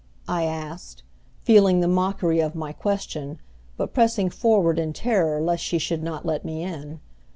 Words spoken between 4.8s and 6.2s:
terror lest she should